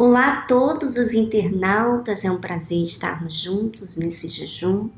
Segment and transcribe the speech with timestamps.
[0.00, 4.90] Olá a todos os internautas, é um prazer estarmos juntos nesse jejum.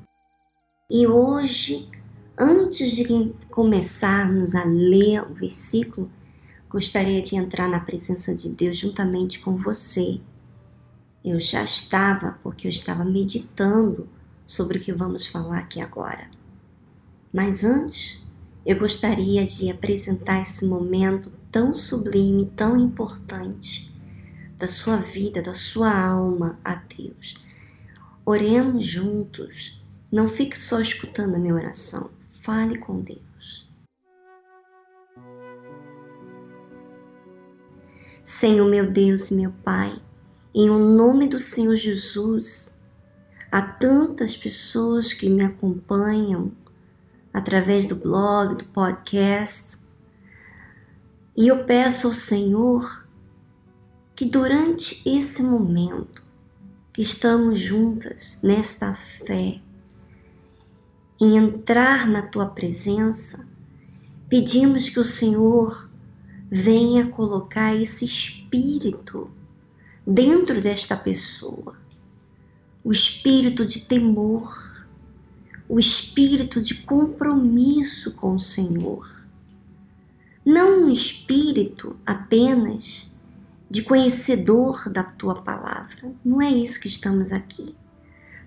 [0.90, 1.88] E hoje,
[2.36, 6.10] antes de começarmos a ler o versículo,
[6.68, 10.20] gostaria de entrar na presença de Deus juntamente com você.
[11.24, 14.06] Eu já estava, porque eu estava meditando
[14.44, 16.30] sobre o que vamos falar aqui agora.
[17.32, 18.22] Mas antes,
[18.66, 23.89] eu gostaria de apresentar esse momento tão sublime, tão importante
[24.60, 27.42] da sua vida, da sua alma a Deus.
[28.26, 29.82] Oremos juntos.
[30.12, 32.10] Não fique só escutando a minha oração.
[32.42, 33.66] Fale com Deus.
[38.22, 39.98] Senhor meu Deus e meu Pai,
[40.54, 42.78] em o nome do Senhor Jesus,
[43.50, 46.52] há tantas pessoas que me acompanham
[47.32, 49.88] através do blog, do podcast,
[51.36, 53.08] e eu peço ao Senhor
[54.20, 56.22] que durante esse momento
[56.92, 59.62] que estamos juntas nesta fé,
[61.18, 63.48] em entrar na tua presença,
[64.28, 65.90] pedimos que o Senhor
[66.50, 69.30] venha colocar esse espírito
[70.06, 71.78] dentro desta pessoa,
[72.84, 74.86] o espírito de temor,
[75.66, 79.26] o espírito de compromisso com o Senhor.
[80.44, 83.09] Não um espírito apenas
[83.70, 86.10] de conhecedor da tua palavra.
[86.24, 87.76] Não é isso que estamos aqui.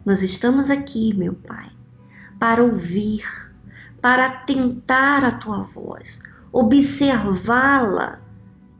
[0.06, 1.72] Nós estamos aqui, meu Pai,
[2.38, 3.24] para ouvir,
[4.02, 6.22] para atentar a tua voz,
[6.52, 8.20] observá-la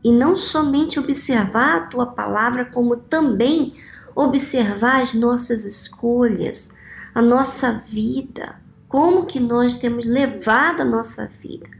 [0.04, 3.72] e não somente observar a tua palavra, como também
[4.14, 6.74] observar as nossas escolhas,
[7.14, 11.70] a nossa vida, como que nós temos levado a nossa vida.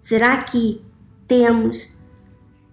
[0.00, 0.82] Será que
[1.28, 2.01] temos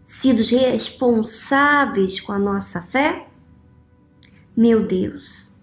[0.09, 3.27] sido responsáveis com a nossa fé?
[4.57, 5.53] Meu Deus,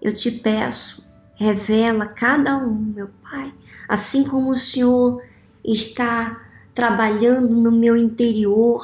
[0.00, 3.52] eu te peço, revela cada um, meu Pai,
[3.88, 5.20] assim como o Senhor
[5.64, 6.40] está
[6.72, 8.80] trabalhando no meu interior,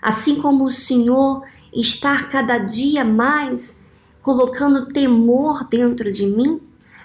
[0.00, 3.80] assim como o Senhor está cada dia mais
[4.22, 6.60] colocando temor dentro de mim,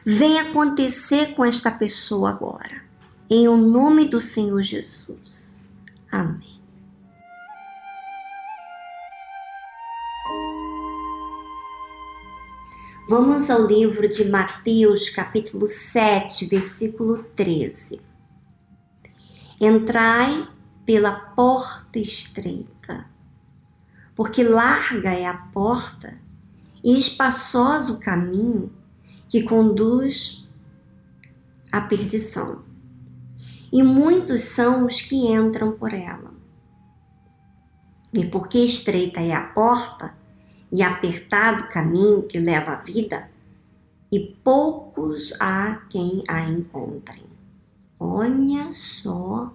[0.05, 2.83] vem acontecer com esta pessoa agora.
[3.27, 5.67] Em o nome do Senhor Jesus.
[6.11, 6.54] Amém.
[13.07, 18.01] Vamos ao livro de Mateus, capítulo 7, versículo 13.
[19.61, 20.49] Entrai
[20.83, 23.05] pela porta estreita,
[24.15, 26.19] porque larga é a porta
[26.83, 28.73] e espaçoso o caminho
[29.29, 30.49] que conduz
[31.71, 32.63] à perdição.
[33.71, 36.33] E muitos são os que entram por ela.
[38.11, 40.24] E porque estreita é a porta,
[40.71, 43.29] e apertado caminho que leva à vida,
[44.11, 47.25] e poucos há quem a encontrem.
[47.99, 49.53] Olha só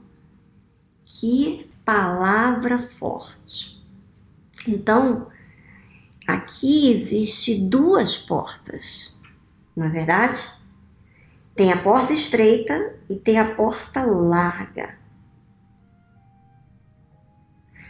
[1.05, 3.85] que palavra forte.
[4.67, 5.29] Então,
[6.27, 9.15] aqui existe duas portas,
[9.75, 10.39] não é verdade?
[11.55, 14.99] Tem a porta estreita e tem a porta larga.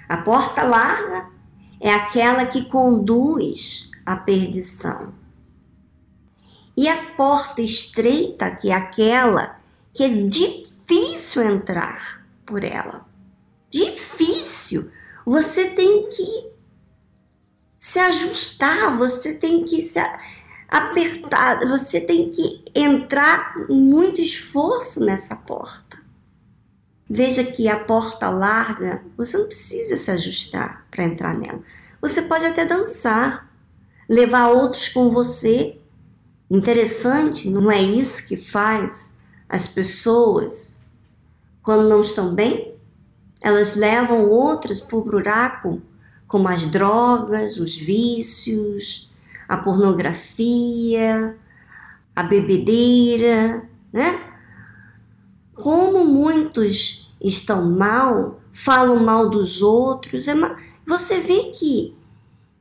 [0.08, 1.30] A porta larga
[1.80, 5.14] é aquela que conduz à perdição.
[6.76, 9.58] E a porta estreita, que é aquela
[9.94, 13.06] que é difícil entrar por ela.
[13.70, 14.90] Difícil.
[15.24, 16.50] Você tem que
[17.76, 19.98] se ajustar, você tem que se
[20.68, 25.89] apertar, você tem que entrar muito esforço nessa porta.
[27.12, 31.60] Veja que a porta larga, você não precisa se ajustar para entrar nela.
[32.00, 33.50] Você pode até dançar,
[34.08, 35.76] levar outros com você.
[36.48, 39.18] Interessante, não é isso que faz
[39.48, 40.80] as pessoas
[41.64, 42.76] quando não estão bem?
[43.42, 45.82] Elas levam outras para o buraco,
[46.28, 49.10] como as drogas, os vícios,
[49.48, 51.36] a pornografia,
[52.14, 54.20] a bebedeira, né?
[55.54, 60.34] Como muitos estão mal, falam mal dos outros, é
[60.86, 61.94] você vê que,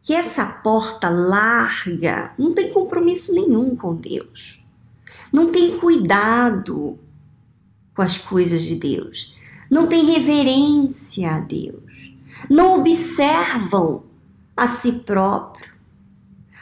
[0.01, 4.63] que essa porta larga não tem compromisso nenhum com Deus,
[5.31, 6.99] não tem cuidado
[7.95, 9.35] com as coisas de Deus,
[9.69, 12.13] não tem reverência a Deus,
[12.49, 14.03] não observam
[14.55, 15.73] a si próprio,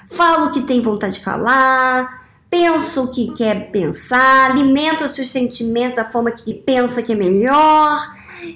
[0.10, 5.98] falam o que tem vontade de falar, pensa o que quer pensar, alimenta seus sentimentos
[5.98, 8.00] da forma que pensa que é melhor,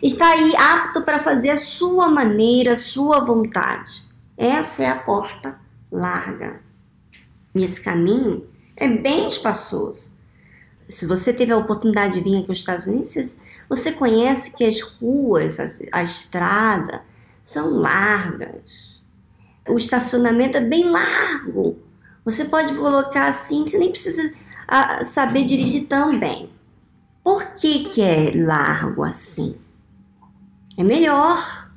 [0.02, 4.04] está aí apto para fazer a sua maneira, a sua vontade.
[4.38, 5.60] Essa é a porta
[5.92, 6.62] larga.
[7.54, 8.48] E esse caminho
[8.78, 10.16] é bem espaçoso.
[10.82, 13.38] Se você teve a oportunidade de vir aqui aos Estados Unidos,
[13.70, 15.60] você conhece que as ruas,
[15.92, 17.04] a, estrada,
[17.44, 19.00] são largas.
[19.68, 21.78] O estacionamento é bem largo.
[22.24, 24.34] Você pode colocar assim, você nem precisa
[24.68, 26.50] ah, saber dirigir tão bem.
[27.24, 29.56] Por que, que é largo assim?
[30.78, 31.70] É melhor.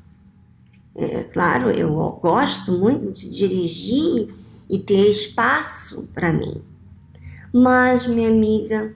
[0.94, 1.93] É, claro, eu
[2.23, 4.35] gosto muito de dirigir
[4.70, 6.62] e ter espaço para mim.
[7.52, 8.94] Mas, minha amiga,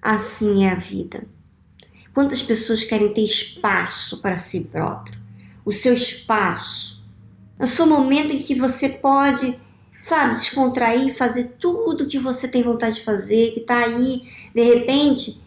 [0.00, 1.24] assim é a vida.
[2.14, 5.18] Quantas pessoas querem ter espaço para si próprio?
[5.64, 7.04] O seu espaço.
[7.58, 9.58] É o seu momento em que você pode,
[10.08, 14.22] sabe, descontrair, fazer tudo que você tem vontade de fazer, que está aí,
[14.54, 15.42] de repente,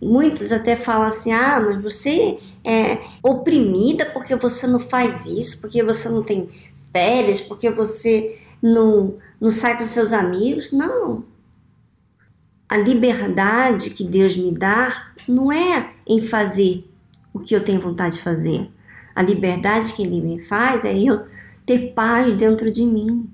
[0.00, 5.82] muitas até falam assim: ah, mas você é oprimida porque você não faz isso, porque
[5.82, 6.48] você não tem
[6.92, 10.70] férias, porque você não, não sai com seus amigos.
[10.70, 11.24] Não.
[12.68, 14.94] A liberdade que Deus me dá
[15.28, 16.84] não é em fazer
[17.32, 18.70] o que eu tenho vontade de fazer.
[19.14, 21.24] A liberdade que Ele me faz é eu
[21.64, 23.28] ter paz dentro de mim.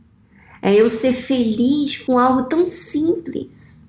[0.63, 3.85] É eu ser feliz com algo tão simples.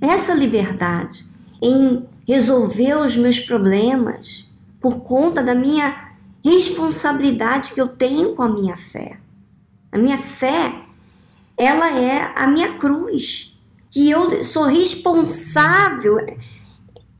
[0.00, 1.24] Essa liberdade
[1.60, 4.50] em resolver os meus problemas
[4.80, 6.14] por conta da minha
[6.44, 9.18] responsabilidade que eu tenho com a minha fé.
[9.90, 10.82] A minha fé,
[11.56, 13.56] ela é a minha cruz,
[13.88, 16.18] que eu sou responsável.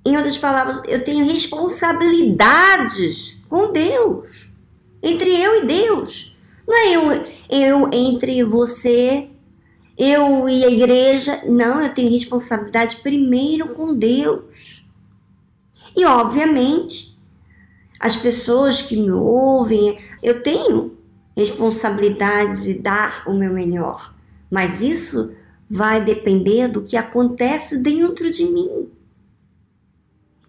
[0.05, 4.51] Em outras palavras, eu tenho responsabilidades com Deus,
[5.03, 6.34] entre eu e Deus.
[6.75, 9.29] Não é eu, eu entre você,
[9.97, 11.41] eu e a igreja.
[11.47, 14.85] Não, eu tenho responsabilidade primeiro com Deus.
[15.97, 17.17] E, obviamente,
[18.01, 20.99] as pessoas que me ouvem, eu tenho
[21.37, 24.13] responsabilidade de dar o meu melhor,
[24.51, 25.33] mas isso
[25.71, 28.89] vai depender do que acontece dentro de mim.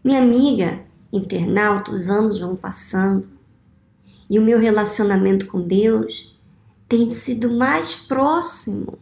[0.04, 0.80] Minha amiga,
[1.14, 3.35] internauta, os anos vão passando
[4.30, 6.36] e o meu relacionamento com Deus
[6.88, 8.98] tem sido mais próximo,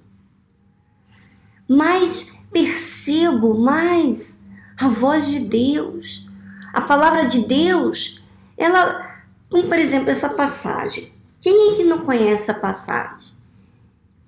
[1.67, 4.39] mais percebo mais
[4.77, 6.29] a voz de Deus,
[6.73, 8.23] a palavra de Deus
[8.57, 11.11] ela, como por exemplo essa passagem.
[11.41, 13.33] Quem é que não conhece a passagem?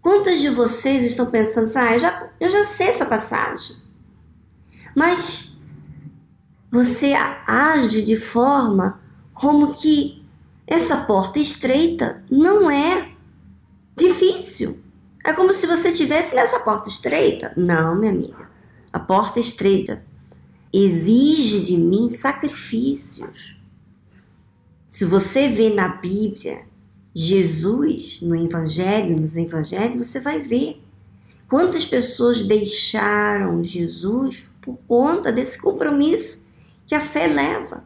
[0.01, 3.77] Quantas de vocês estão pensando assim, ah, eu já, eu já sei essa passagem.
[4.93, 5.57] Mas
[6.69, 7.13] você
[7.47, 8.99] age de forma
[9.33, 10.24] como que
[10.67, 13.11] essa porta estreita não é
[13.95, 14.79] difícil.
[15.23, 17.53] É como se você estivesse nessa porta estreita.
[17.55, 18.49] Não, minha amiga.
[18.91, 20.03] A porta estreita
[20.71, 23.57] exige de mim sacrifícios.
[24.89, 26.63] Se você vê na Bíblia
[27.13, 30.81] Jesus no Evangelho, nos Evangelhos, você vai ver
[31.47, 36.45] quantas pessoas deixaram Jesus por conta desse compromisso
[36.85, 37.83] que a fé leva.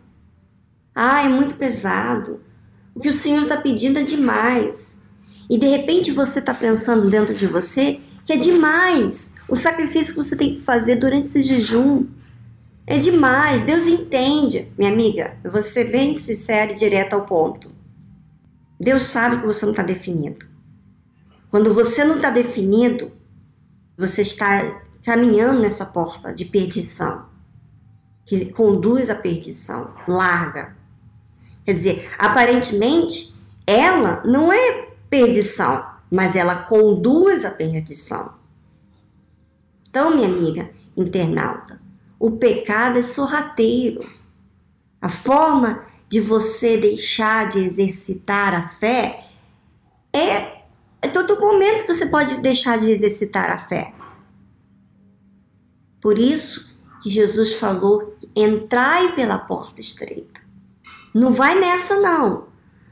[0.93, 2.41] Ah, é muito pesado.
[2.93, 5.01] O que o Senhor está pedindo é demais.
[5.49, 10.23] E de repente você está pensando dentro de você que é demais o sacrifício que
[10.23, 12.05] você tem que fazer durante esse jejum.
[12.85, 14.71] É demais, Deus entende.
[14.77, 17.71] Minha amiga, eu vou ser bem sincera e direta ao ponto.
[18.79, 20.45] Deus sabe que você não está definido.
[21.49, 23.11] Quando você não está definido,
[23.97, 27.25] você está caminhando nessa porta de perdição,
[28.25, 30.77] que conduz à perdição, larga.
[31.69, 33.35] Quer dizer, aparentemente,
[33.67, 38.33] ela não é perdição, mas ela conduz à perdição.
[39.87, 41.79] Então, minha amiga internauta,
[42.17, 44.09] o pecado é sorrateiro.
[44.99, 49.27] A forma de você deixar de exercitar a fé
[50.11, 50.63] é,
[51.03, 53.93] é todo momento que você pode deixar de exercitar a fé.
[56.01, 60.38] Por isso que Jesus falou: entrai pela porta estreita.
[61.13, 62.49] Não vai nessa, não.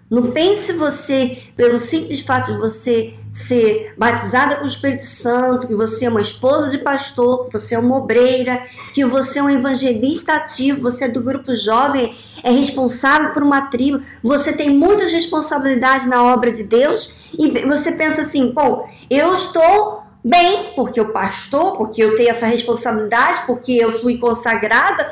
[0.09, 5.75] Não pense você, pelo simples fato de você ser batizada com o Espírito Santo, que
[5.75, 9.49] você é uma esposa de pastor, que você é uma obreira, que você é um
[9.49, 15.11] evangelista ativo, você é do grupo jovem, é responsável por uma tribo, você tem muitas
[15.11, 21.11] responsabilidades na obra de Deus e você pensa assim, bom, eu estou bem porque eu
[21.11, 25.11] pastor, porque eu tenho essa responsabilidade, porque eu fui consagrada,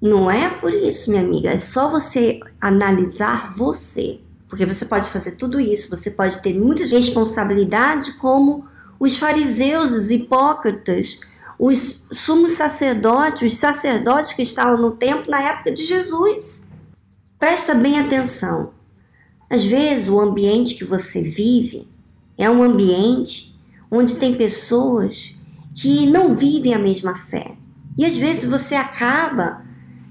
[0.00, 1.50] não é por isso, minha amiga.
[1.50, 4.20] É só você analisar você.
[4.48, 8.64] Porque você pode fazer tudo isso, você pode ter muitas responsabilidades, como
[8.98, 11.20] os fariseus, os hipócritas,
[11.58, 16.68] os sumos sacerdotes, os sacerdotes que estavam no templo na época de Jesus.
[17.38, 18.70] Presta bem atenção.
[19.48, 21.86] Às vezes, o ambiente que você vive
[22.36, 23.54] é um ambiente
[23.90, 25.36] onde tem pessoas
[25.74, 27.56] que não vivem a mesma fé.
[27.98, 29.62] E às vezes você acaba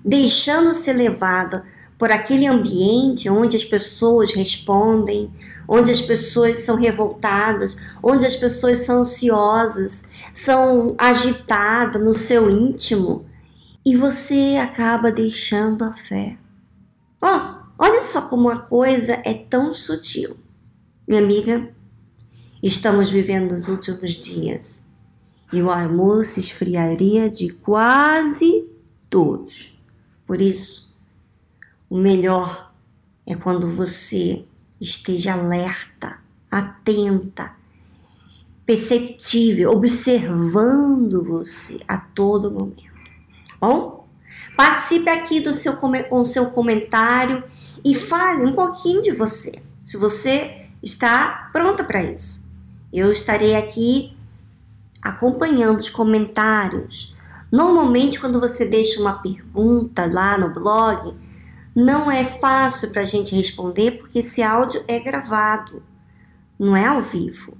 [0.03, 1.63] deixando ser levada
[1.99, 5.29] por aquele ambiente onde as pessoas respondem,
[5.67, 13.25] onde as pessoas são revoltadas, onde as pessoas são ansiosas, são agitadas no seu íntimo,
[13.85, 16.37] e você acaba deixando a fé.
[17.21, 20.37] Oh, olha só como a coisa é tão sutil.
[21.05, 21.69] Minha amiga,
[22.63, 24.87] estamos vivendo os últimos dias
[25.51, 28.67] e o amor se esfriaria de quase
[29.09, 29.78] todos.
[30.29, 30.95] Por isso,
[31.89, 32.71] o melhor
[33.25, 34.45] é quando você
[34.79, 36.19] esteja alerta,
[36.51, 37.53] atenta,
[38.63, 42.93] perceptível, observando você a todo momento.
[43.59, 44.07] Bom,
[44.55, 47.43] participe aqui do seu com seu comentário
[47.83, 49.63] e fale um pouquinho de você.
[49.83, 52.47] Se você está pronta para isso,
[52.93, 54.15] eu estarei aqui
[55.01, 57.15] acompanhando os comentários.
[57.51, 61.15] Normalmente, quando você deixa uma pergunta lá no blog,
[61.75, 65.81] não é fácil para a gente responder porque esse áudio é gravado,
[66.57, 67.57] não é ao vivo.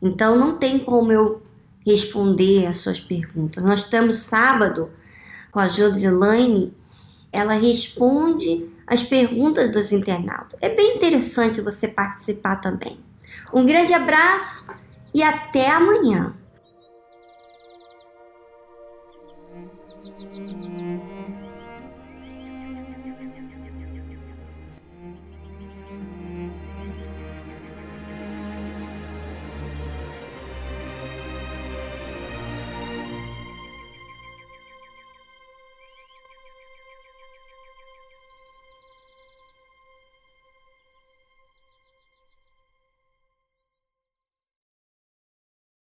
[0.00, 1.42] Então, não tem como eu
[1.84, 3.62] responder as suas perguntas.
[3.62, 4.90] Nós temos sábado
[5.50, 6.72] com a Josiane,
[7.32, 10.58] ela responde as perguntas dos internautas.
[10.60, 12.98] É bem interessante você participar também.
[13.52, 14.70] Um grande abraço
[15.14, 16.34] e até amanhã.